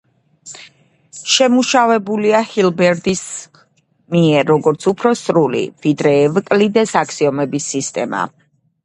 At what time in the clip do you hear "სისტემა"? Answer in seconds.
7.77-8.25